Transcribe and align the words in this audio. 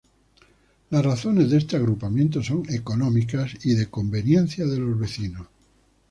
Las 0.89 1.05
razones 1.05 1.51
de 1.51 1.59
este 1.59 1.75
agrupamiento 1.75 2.41
son 2.41 2.63
económicas 2.73 3.51
y 3.63 3.75
de 3.75 3.87
conveniencia 3.91 4.65
de 4.65 4.79
los 4.79 4.97
vecinos. 4.99 5.45